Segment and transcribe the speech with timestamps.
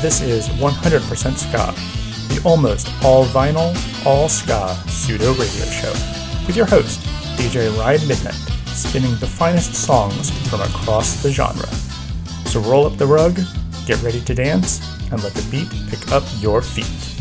[0.00, 1.74] This is 100% Ska,
[2.32, 3.74] the almost all vinyl,
[4.06, 5.92] all ska pseudo radio show,
[6.46, 7.00] with your host,
[7.36, 8.34] DJ Ride Midnight,
[8.66, 11.66] spinning the finest songs from across the genre.
[12.46, 13.40] So roll up the rug,
[13.86, 14.80] get ready to dance,
[15.10, 17.17] and let the beat pick up your feet.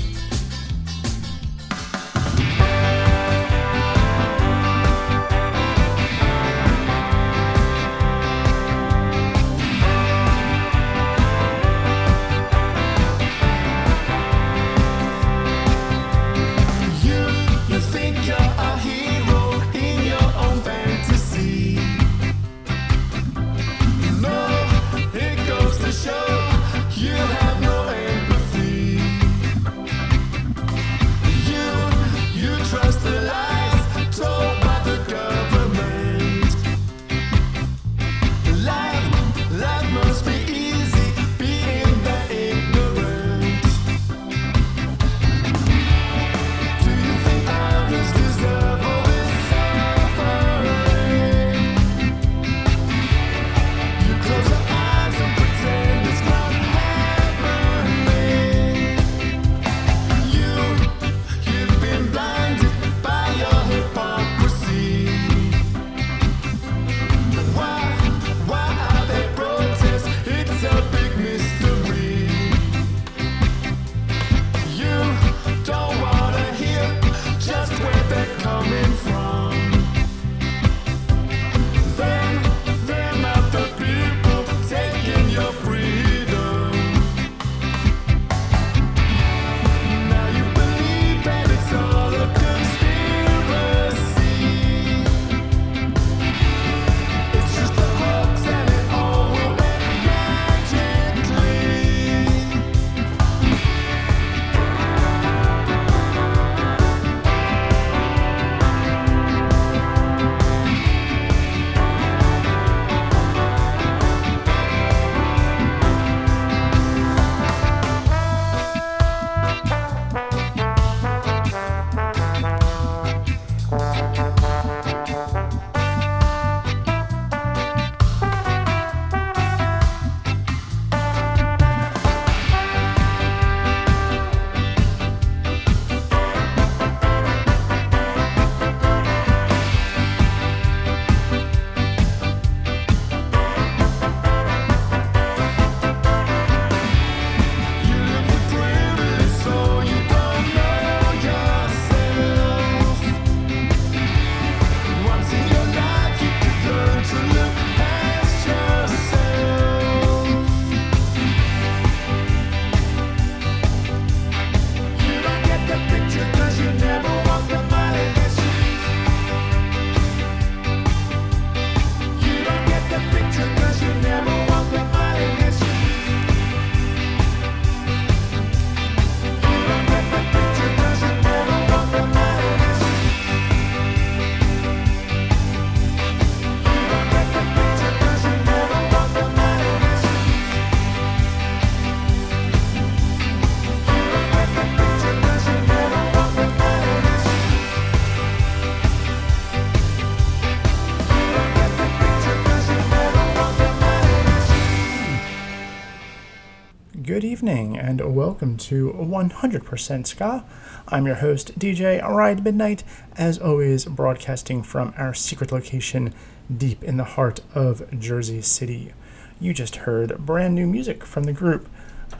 [208.01, 210.43] And welcome to 100% Ska.
[210.87, 212.83] I'm your host, DJ Ride Midnight,
[213.15, 216.13] as always, broadcasting from our secret location
[216.55, 218.93] deep in the heart of Jersey City.
[219.39, 221.67] You just heard brand new music from the group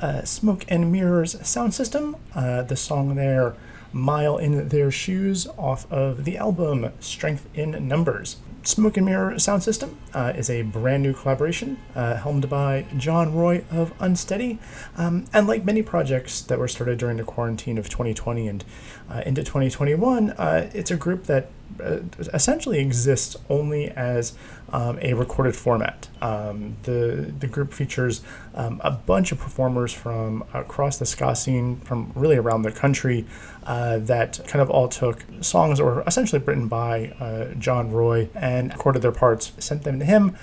[0.02, 2.16] uh, Smoke and Mirrors Sound System.
[2.34, 3.56] Uh, the song there,
[3.92, 8.38] Mile in Their Shoes, off of the album Strength in Numbers.
[8.68, 13.34] Smoke and Mirror Sound System uh, is a brand new collaboration uh, helmed by John
[13.34, 14.60] Roy of Unsteady.
[14.98, 18.66] Um, and like many projects that were started during the quarantine of 2020 and
[19.10, 21.50] uh, into 2021, uh, it's a group that
[21.82, 22.00] uh,
[22.34, 24.34] essentially exists only as
[24.72, 26.08] um, a recorded format.
[26.22, 28.22] Um, the the group features
[28.56, 33.26] um, a bunch of performers from across the ska scene, from really around the country,
[33.66, 38.30] uh, that kind of all took songs that were essentially written by uh, John Roy
[38.34, 40.36] and recorded their parts, sent them to him.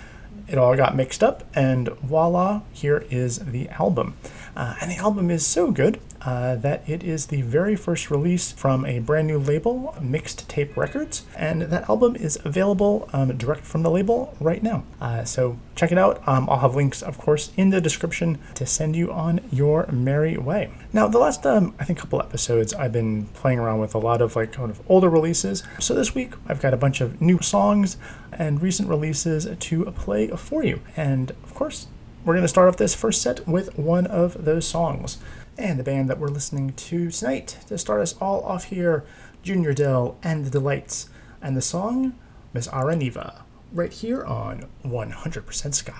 [0.46, 2.62] It all got mixed up, and voila!
[2.72, 4.14] Here is the album.
[4.54, 8.52] Uh, and the album is so good uh, that it is the very first release
[8.52, 13.64] from a brand new label, Mixed Tape Records, and that album is available um, direct
[13.64, 14.84] from the label right now.
[15.00, 16.26] Uh, so check it out.
[16.26, 20.36] Um, I'll have links, of course, in the description to send you on your merry
[20.36, 20.70] way.
[20.92, 24.20] Now, the last, um, I think, couple episodes, I've been playing around with a lot
[24.20, 25.62] of like kind of older releases.
[25.78, 27.96] So this week, I've got a bunch of new songs
[28.32, 30.80] and recent releases to play for you.
[30.96, 31.86] And of course,
[32.24, 35.18] we're going to start off this first set with one of those songs.
[35.56, 39.04] And the band that we're listening to tonight to start us all off here,
[39.42, 41.08] Junior Dell and the Delights,
[41.40, 42.14] and the song
[42.52, 43.42] Miss Araniva,
[43.72, 45.94] right here on 100% Ska.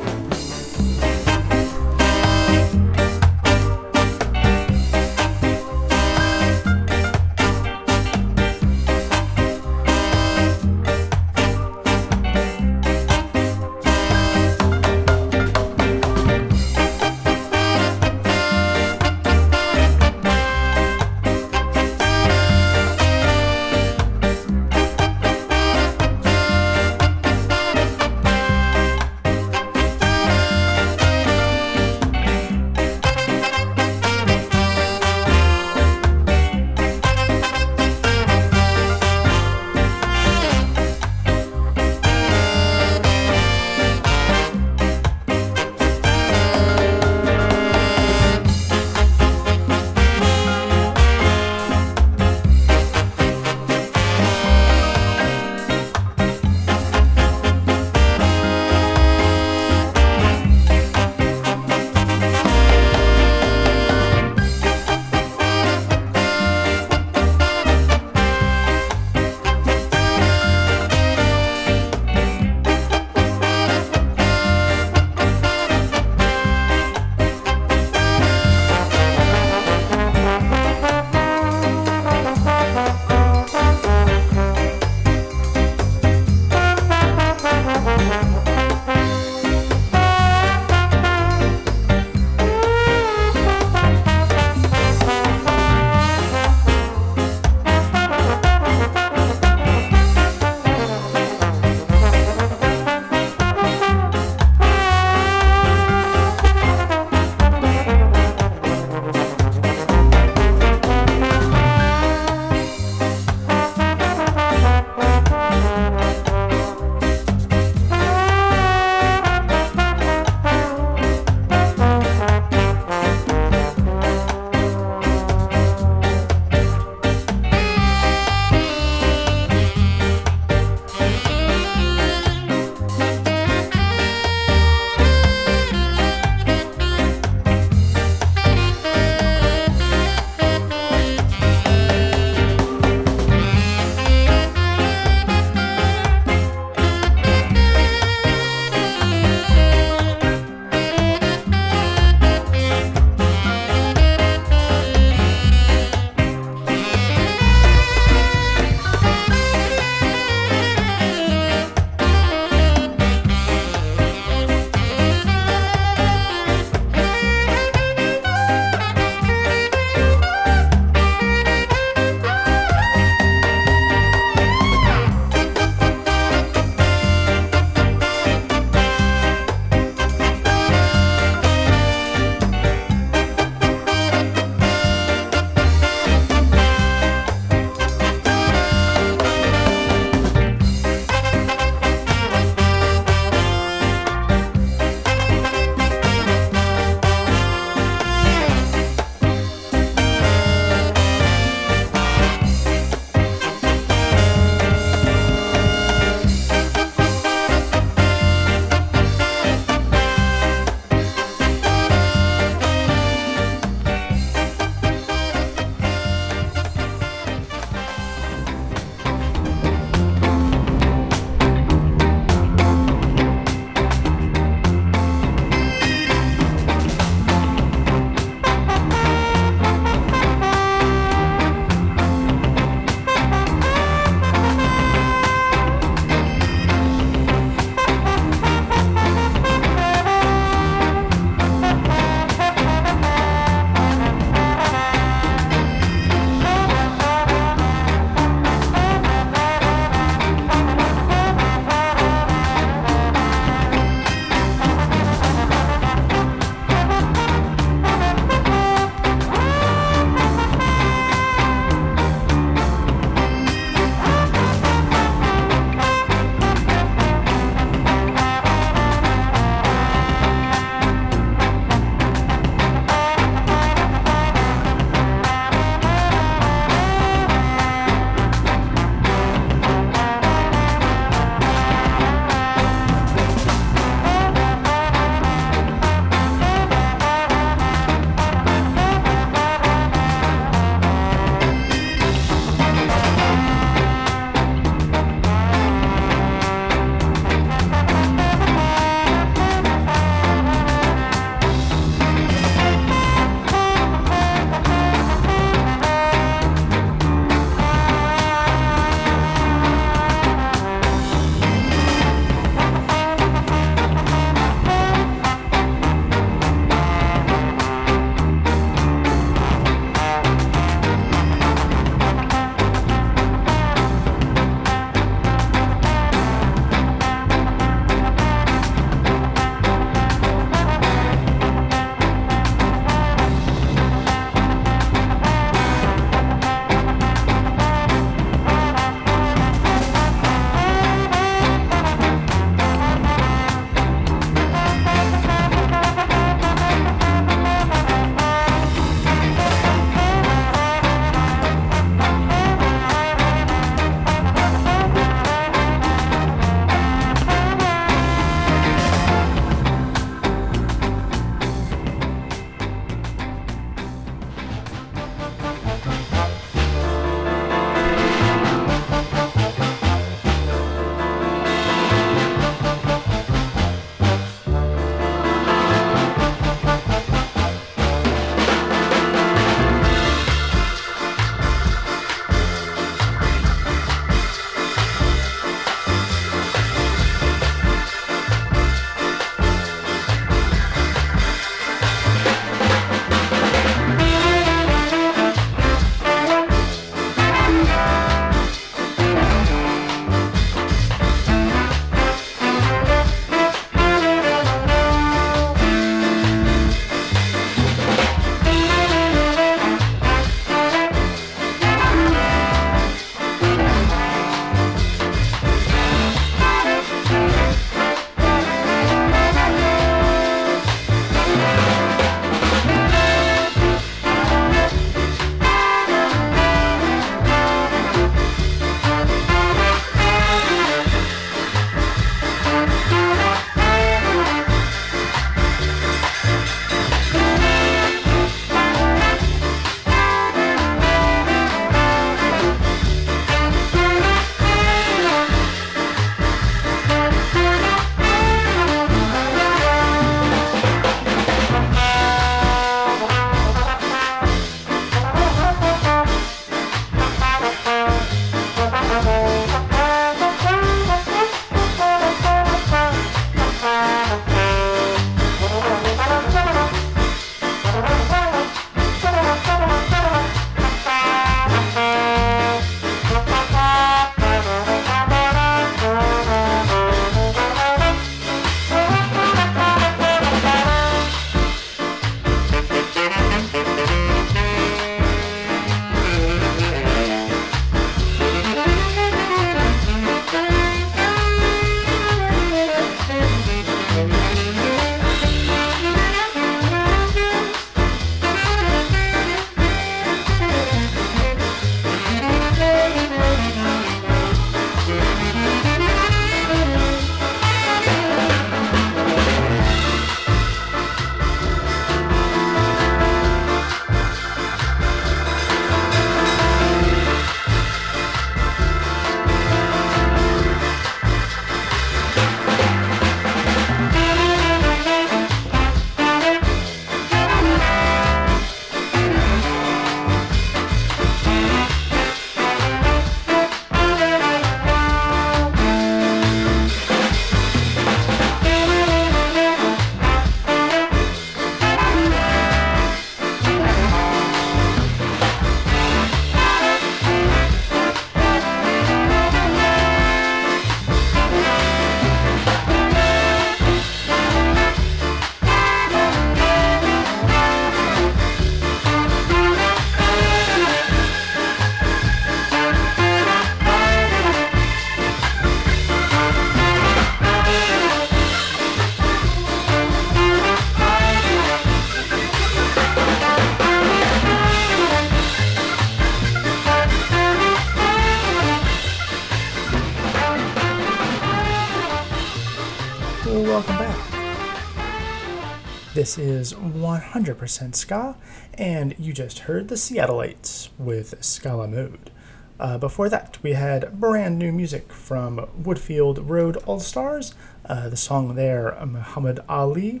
[586.08, 588.16] This is 100% Ska,
[588.54, 592.10] and you just heard the Seattleites with Scala Mode.
[592.58, 597.34] Uh, before that, we had brand new music from Woodfield Road All Stars,
[597.66, 600.00] uh, the song there, Muhammad Ali.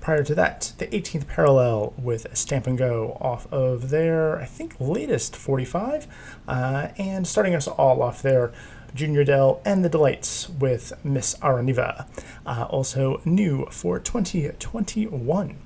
[0.00, 4.74] Prior to that, the 18th Parallel with Stamp and Go off of their, I think,
[4.80, 6.08] latest 45.
[6.48, 8.52] Uh, and starting us all off there,
[8.94, 12.06] Junior Dell and the Delights with Miss Araniva.
[12.46, 15.56] Uh, also new for 2021.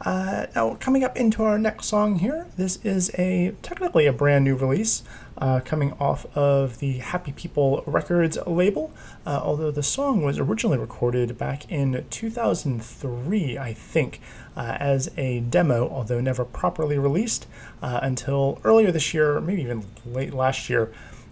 [0.00, 4.44] Uh, now, coming up into our next song here, this is a technically a brand
[4.44, 5.02] new release
[5.36, 8.92] uh, coming off of the Happy People Records label,
[9.26, 14.20] uh, although the song was originally recorded back in 2003, I think,
[14.56, 17.46] uh, as a demo, although never properly released
[17.82, 20.90] uh, until earlier this year, maybe even late last year.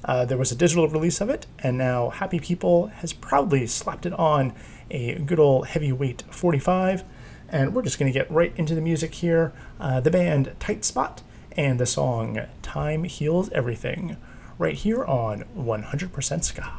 [0.09, 4.07] Uh, there was a digital release of it, and now Happy People has proudly slapped
[4.07, 4.55] it on
[4.91, 7.05] a good old heavyweight 45.
[7.51, 9.53] And we're just going to get right into the music here.
[9.79, 14.17] Uh, the band Tight Spot and the song Time Heals Everything,
[14.57, 16.73] right here on 100% Ska.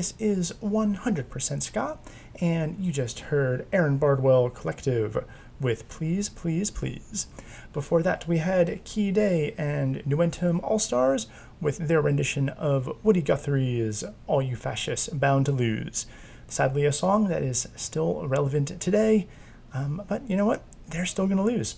[0.00, 1.98] This is 100% Ska,
[2.40, 5.22] and you just heard Aaron Bardwell Collective
[5.60, 7.26] with Please, Please, Please.
[7.74, 11.26] Before that, we had Key Day and Nuentum All Stars
[11.60, 16.06] with their rendition of Woody Guthrie's All You Fascists Bound to Lose.
[16.48, 19.28] Sadly, a song that is still relevant today,
[19.74, 20.62] um, but you know what?
[20.88, 21.74] They're still going to lose.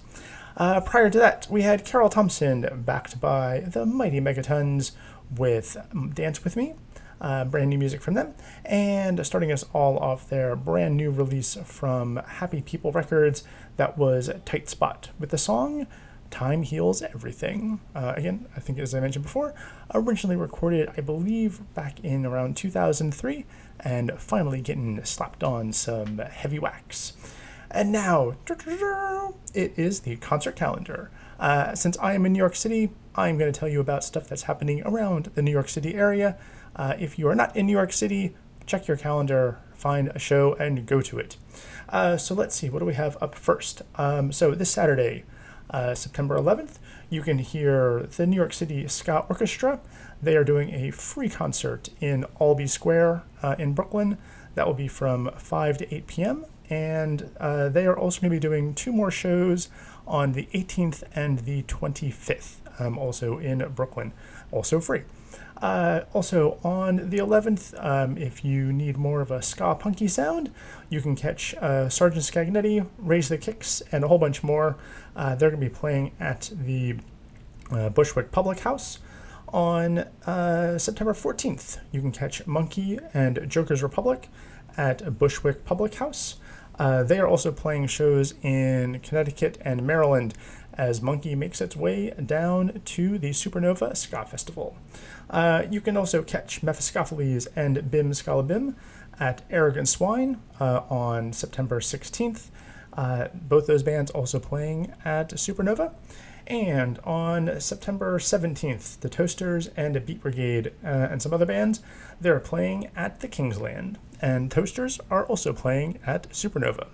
[0.57, 4.93] Uh, prior to that, we had Carol Thompson backed by the Mighty Megatons
[5.37, 5.77] with
[6.15, 6.75] Dance With Me
[7.23, 8.35] uh, brand new music from them.
[8.65, 13.45] And starting us all off, their brand new release from Happy People Records
[13.77, 15.87] that was Tight Spot with the song
[16.31, 17.81] Time Heals Everything.
[17.95, 19.55] Uh, again, I think as I mentioned before,
[19.95, 23.45] originally recorded, I believe, back in around 2003,
[23.81, 27.13] and finally getting slapped on some heavy wax.
[27.71, 28.35] And now,
[29.55, 31.11] it is the concert calendar.
[31.43, 34.29] Uh, since I am in New York City, I'm going to tell you about stuff
[34.29, 36.39] that's happening around the New York City area.
[36.77, 40.55] Uh, if you are not in New York City, check your calendar, find a show,
[40.55, 41.37] and go to it.
[41.89, 43.83] Uh, so let's see, what do we have up first?
[43.97, 45.25] Um, so this Saturday,
[45.71, 46.79] uh, September 11th,
[47.11, 49.81] you can hear the New York City Ska Orchestra.
[50.23, 54.17] They are doing a free concert in Albee Square uh, in Brooklyn.
[54.55, 56.47] That will be from 5 to 8 p.m.
[56.71, 59.69] And uh, they are also going to be doing two more shows
[60.07, 64.13] on the 18th and the 25th, um, also in Brooklyn,
[64.50, 65.03] also free.
[65.63, 70.53] Uh, also, on the 11th, um, if you need more of a ska punky sound,
[70.88, 74.77] you can catch uh, Sergeant Scagnetti, Raise the Kicks, and a whole bunch more.
[75.15, 76.96] Uh, they're going to be playing at the
[77.71, 78.98] uh, Bushwick Public House.
[79.48, 84.29] On uh, September 14th, you can catch Monkey and Joker's Republic
[84.77, 86.37] at Bushwick Public House.
[86.79, 90.35] Uh, they are also playing shows in Connecticut and Maryland
[90.75, 94.77] as Monkey makes its way down to the Supernova Ska Festival.
[95.29, 98.77] Uh, you can also catch Mephistopheles and Bim Skala Bim
[99.20, 102.48] at Arrogant Swine uh, on September 16th.
[102.94, 105.92] Uh, both those bands also playing at Supernova.
[106.46, 111.81] And on September 17th, the Toasters and Beat Brigade uh, and some other bands,
[112.20, 113.98] they're playing at the Kingsland.
[114.23, 116.87] And Toasters are also playing at Supernova.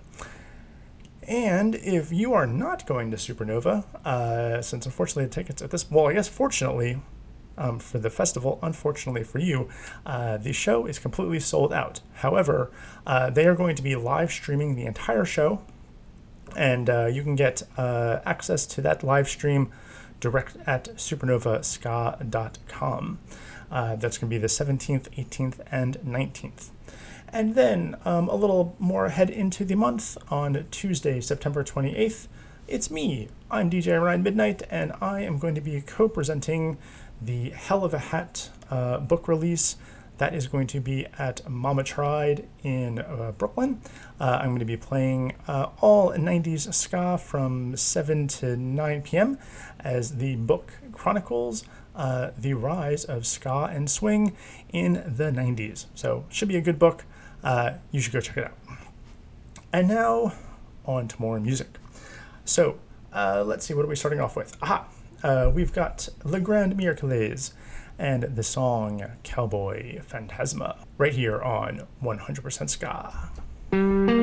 [1.27, 5.91] And if you are not going to Supernova, uh, since unfortunately the tickets at this,
[5.91, 6.99] well, I guess fortunately
[7.55, 9.69] um, for the festival, unfortunately for you,
[10.07, 12.01] uh, the show is completely sold out.
[12.15, 12.71] However,
[13.05, 15.61] uh, they are going to be live streaming the entire show,
[16.57, 19.71] and uh, you can get uh, access to that live stream
[20.19, 23.19] direct at supernovaska.com.
[23.71, 26.71] Uh, that's going to be the 17th, 18th, and 19th.
[27.31, 32.27] And then um, a little more ahead into the month on Tuesday, September 28th,
[32.67, 33.29] it's me.
[33.51, 36.77] I'm DJ Ryan Midnight, and I am going to be co presenting
[37.21, 39.75] the Hell of a Hat uh, book release.
[40.17, 43.81] That is going to be at Mama Tried in uh, Brooklyn.
[44.19, 49.37] Uh, I'm going to be playing uh, all 90s ska from 7 to 9 p.m.
[49.79, 51.63] as the book chronicles
[51.95, 54.35] uh, the rise of ska and swing
[54.69, 55.85] in the 90s.
[55.95, 57.05] So, should be a good book.
[57.43, 58.57] Uh, you should go check it out.
[59.71, 60.33] And now,
[60.85, 61.77] on to more music.
[62.45, 62.79] So,
[63.13, 64.57] uh, let's see, what are we starting off with?
[64.61, 64.87] Aha!
[65.21, 67.53] Uh, we've got Le Grand Miracles
[67.97, 74.18] and the song Cowboy Phantasma right here on 100% Ska.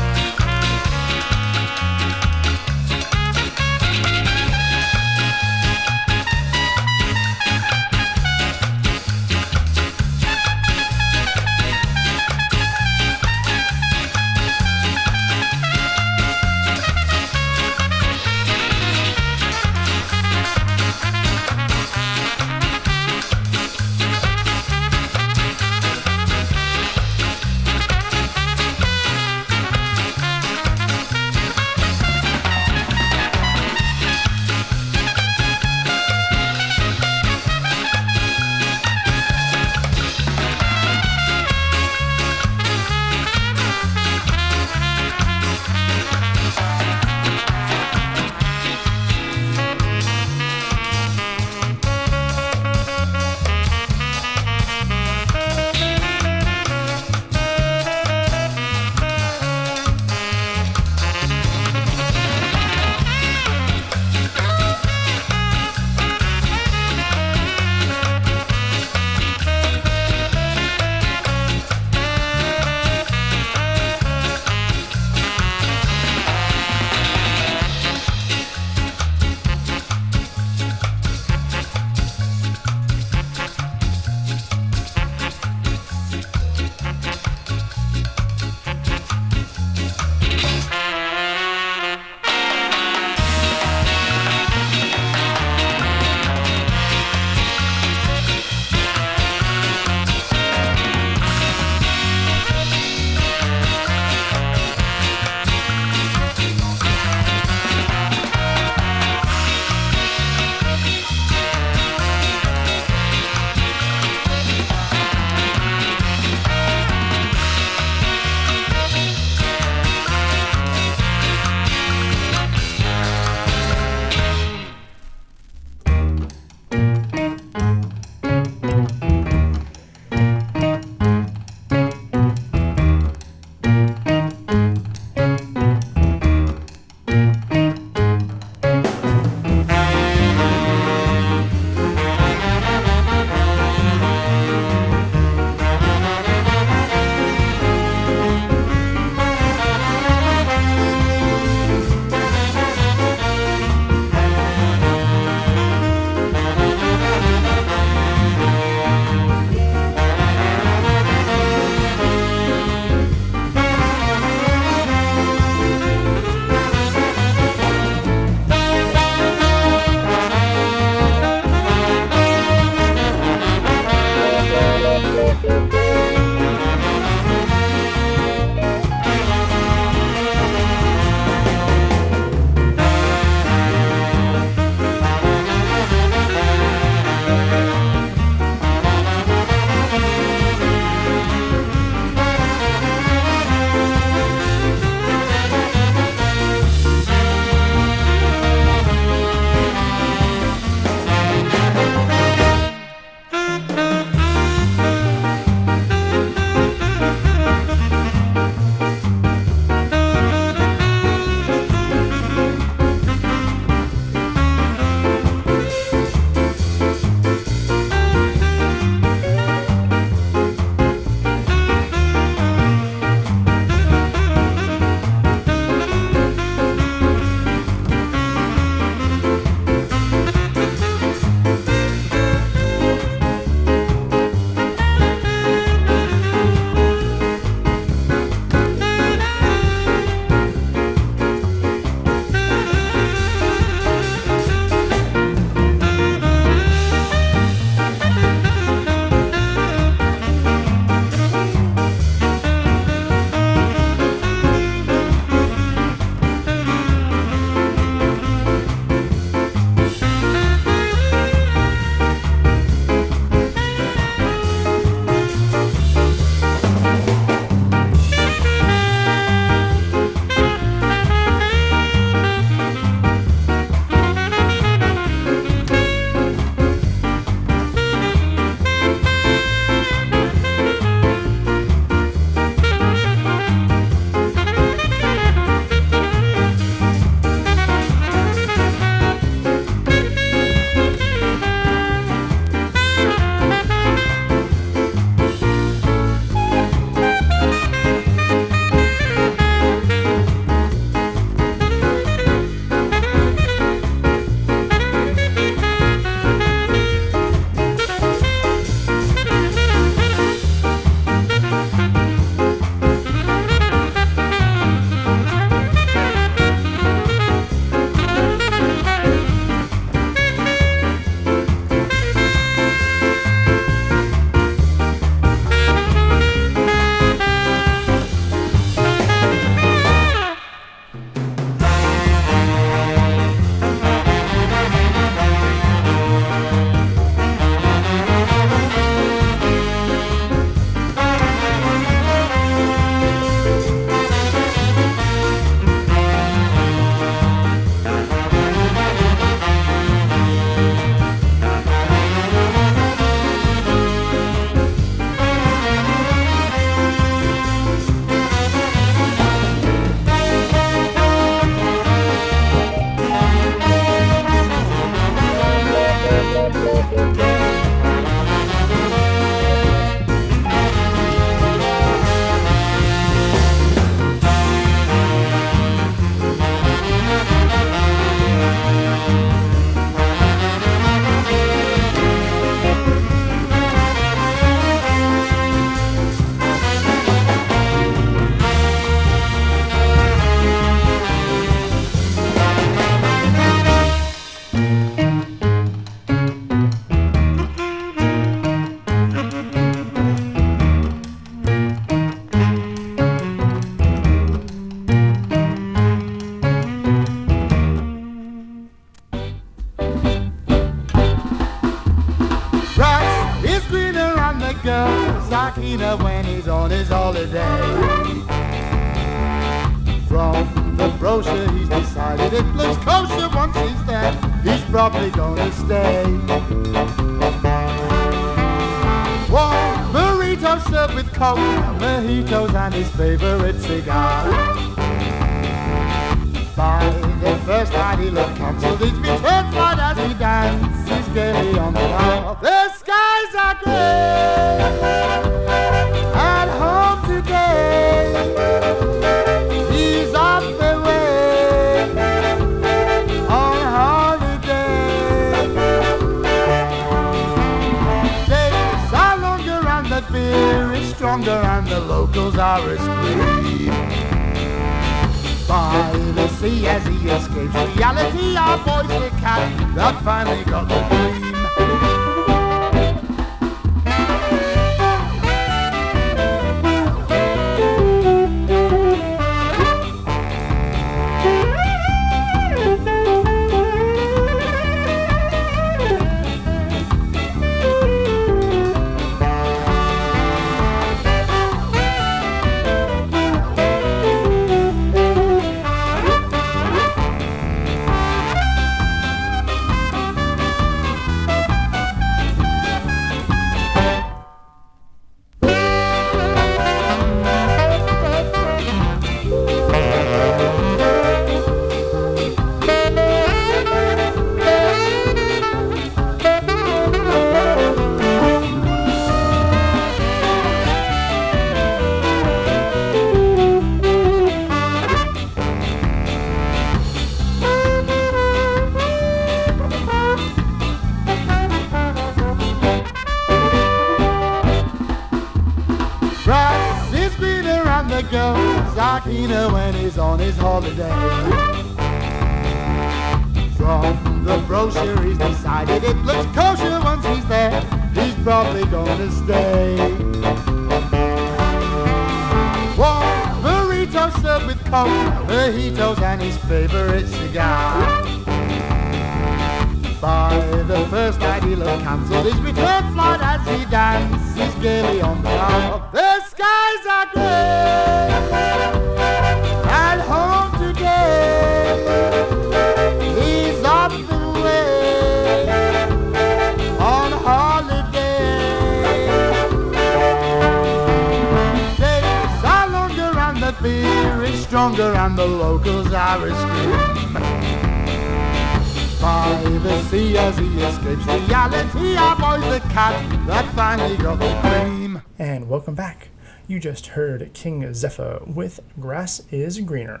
[597.34, 600.00] King Zephyr with Grass is Greener.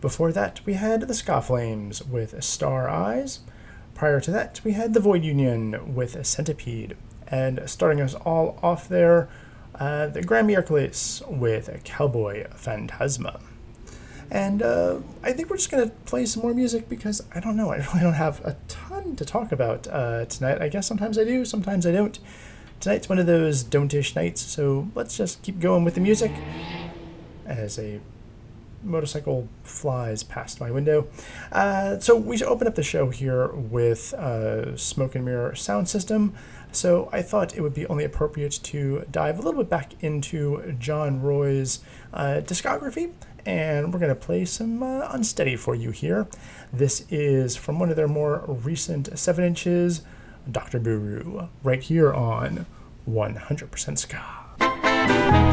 [0.00, 3.40] Before that, we had the Ska Flames with Star Eyes.
[3.94, 6.96] Prior to that, we had the Void Union with Centipede.
[7.28, 9.28] And starting us all off there,
[9.76, 13.40] uh, the Grammy Hercules with Cowboy Phantasma.
[14.30, 17.56] And uh, I think we're just going to play some more music because I don't
[17.56, 20.60] know, I really don't have a ton to talk about uh, tonight.
[20.60, 22.18] I guess sometimes I do, sometimes I don't.
[22.82, 26.32] Tonight's one of those don't-ish nights, so let's just keep going with the music
[27.46, 28.00] as a
[28.82, 31.06] motorcycle flies past my window.
[31.52, 36.34] Uh, so we open up the show here with uh, Smoke and Mirror sound system.
[36.72, 40.74] So I thought it would be only appropriate to dive a little bit back into
[40.80, 43.12] John Roy's uh, discography,
[43.46, 46.26] and we're going to play some uh, Unsteady for you here.
[46.72, 50.02] This is from one of their more recent 7 inches,
[50.50, 50.78] Dr.
[50.78, 52.66] Buru, right here on
[53.08, 55.51] 100% Ska.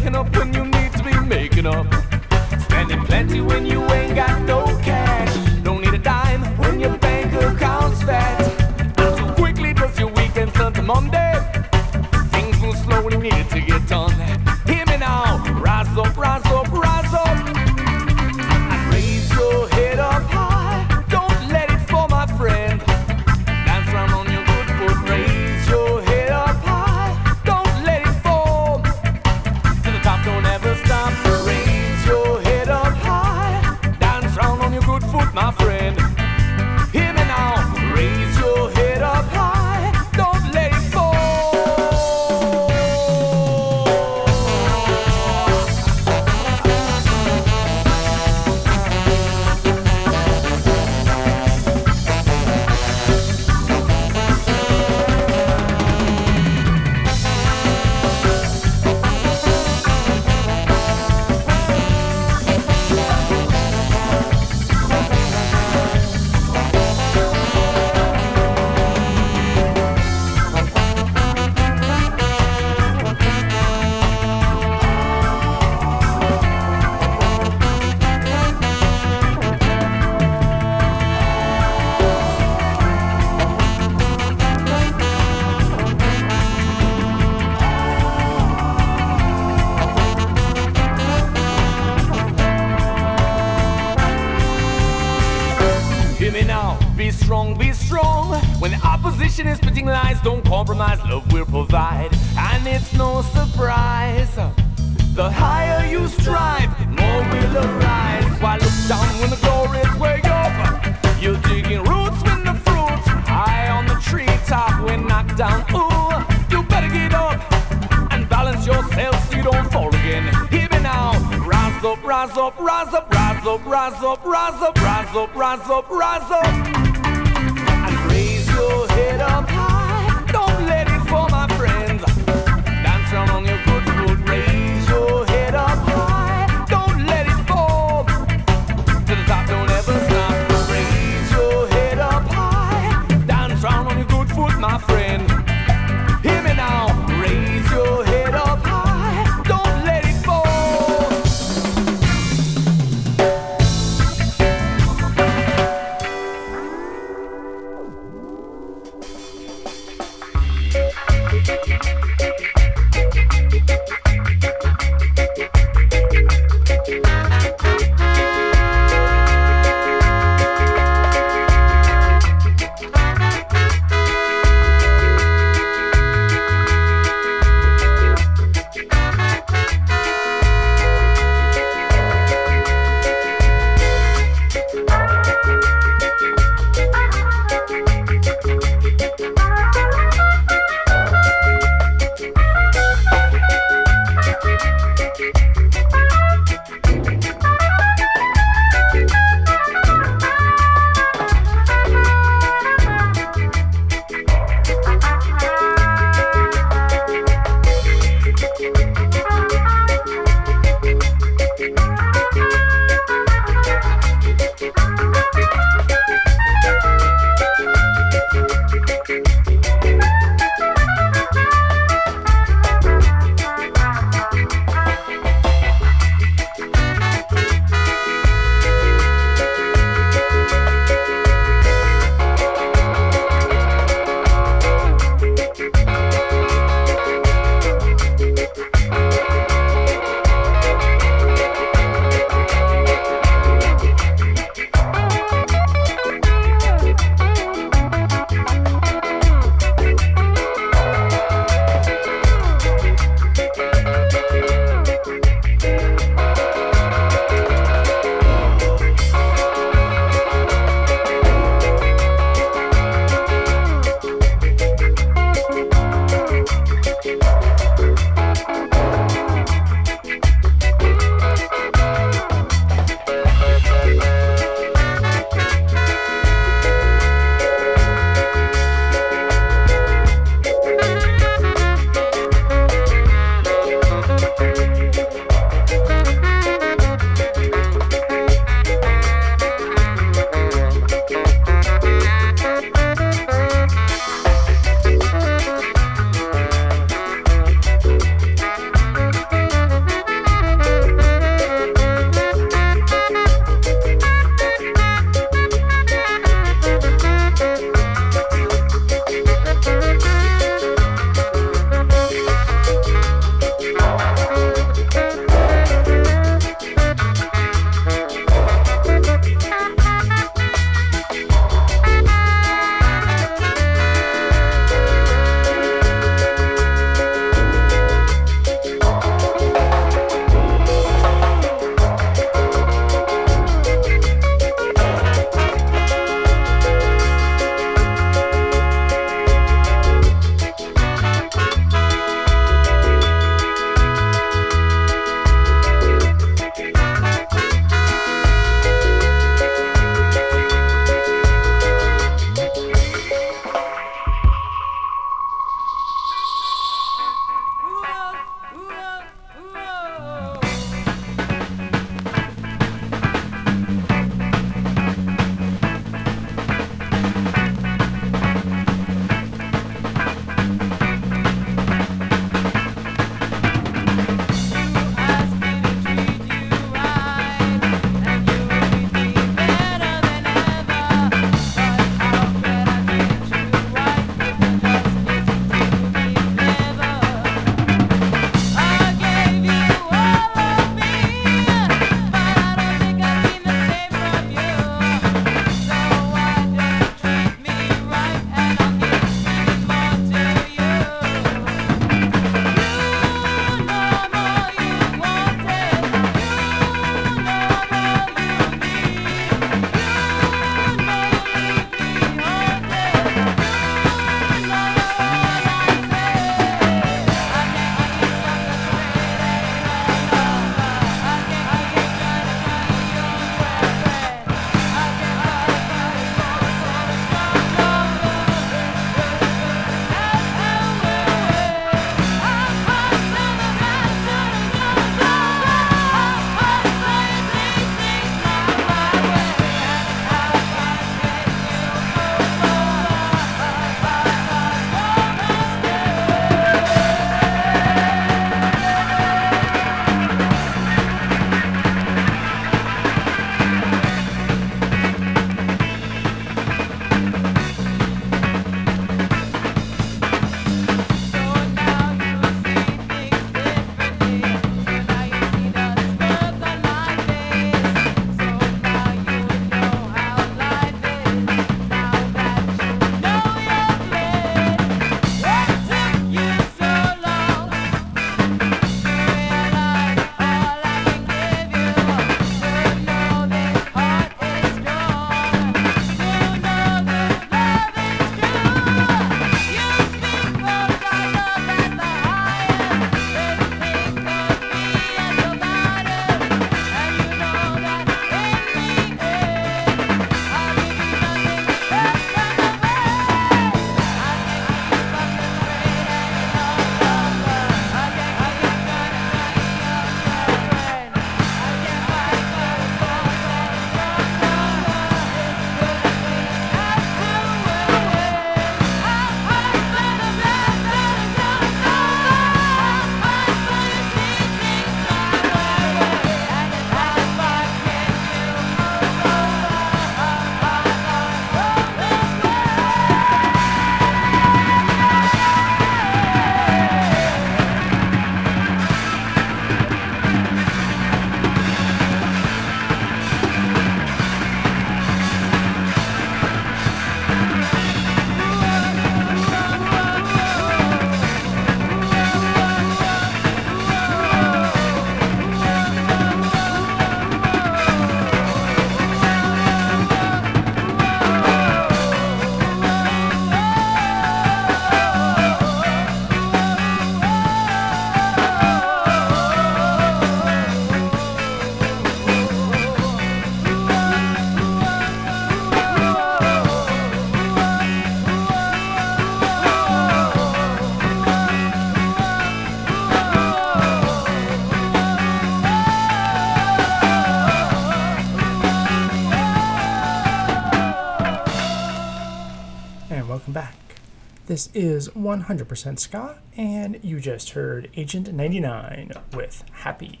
[594.26, 600.00] This is 100% Ska, and you just heard Agent 99 with Happy.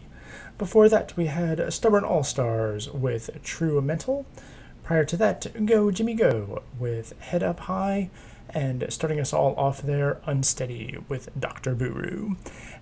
[0.58, 4.24] Before that, we had Stubborn All Stars with True Mental.
[4.82, 8.10] Prior to that, Go Jimmy Go with Head Up High,
[8.54, 11.74] and starting us all off there, Unsteady with Dr.
[11.74, 12.36] Buru.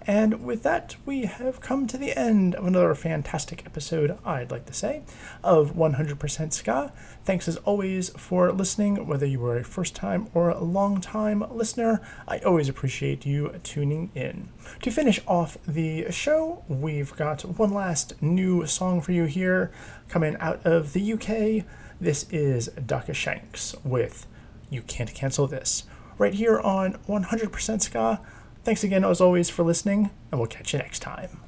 [0.07, 4.67] And with that, we have come to the end of another fantastic episode, I'd like
[4.67, 5.03] to say,
[5.45, 6.93] of 100% Ska.
[7.25, 11.45] Thanks as always for listening, whether you were a first time or a long time
[11.51, 12.01] listener.
[12.27, 14.49] I always appreciate you tuning in.
[14.83, 19.71] To finish off the show, we've got one last new song for you here
[20.09, 21.65] coming out of the UK.
[22.01, 24.27] This is Dakka Skanks with
[24.71, 25.85] You Can't Cancel This,
[26.17, 28.21] right here on 100% Ska.
[28.63, 31.41] Thanks again, as always, for listening, and we'll catch you next time.